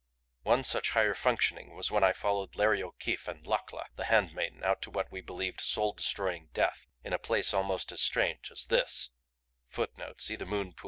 [0.41, 4.81] One such higher functioning was when I followed Larry O'Keefe and Lakla, the Handmaiden, out
[4.81, 9.11] to what we believed soul destroying death in a place almost as strange as this
[9.43, 10.73] *; another was now.